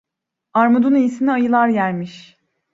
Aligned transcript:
Armudun 0.53 0.95
iyisini 0.97 1.31
ayılar 1.31 1.67
yermiş. 1.67 2.37